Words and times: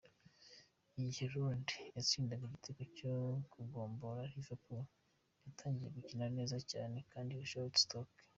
Igihe 0.97 1.23
Lallana 1.31 1.75
yatsindaga 1.95 2.43
igitego 2.47 2.81
cyo 2.97 3.13
kugombora, 3.51 4.29
Liverpool 4.33 4.83
yatangiye 5.45 5.89
gukina 5.95 6.25
neza 6.37 6.55
cyane 6.71 6.97
kandi 7.11 7.29
irusha 7.31 7.61
Stoke. 7.83 8.17